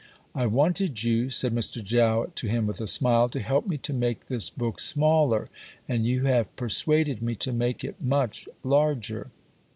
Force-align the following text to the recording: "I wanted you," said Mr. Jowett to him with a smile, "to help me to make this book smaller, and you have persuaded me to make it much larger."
"I 0.33 0.47
wanted 0.47 1.03
you," 1.03 1.29
said 1.29 1.53
Mr. 1.53 1.83
Jowett 1.83 2.35
to 2.37 2.47
him 2.47 2.65
with 2.65 2.81
a 2.81 2.87
smile, 2.87 3.29
"to 3.29 3.39
help 3.39 3.67
me 3.67 3.77
to 3.77 3.93
make 3.93 4.29
this 4.29 4.49
book 4.49 4.79
smaller, 4.79 5.47
and 5.87 6.07
you 6.07 6.23
have 6.25 6.55
persuaded 6.55 7.21
me 7.21 7.35
to 7.35 7.53
make 7.53 7.83
it 7.83 8.01
much 8.01 8.47
larger." 8.63 9.29